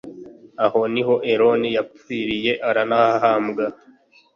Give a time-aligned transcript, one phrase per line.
[0.65, 3.65] aho ni ho aroni yapfiriye, aranahahambwa;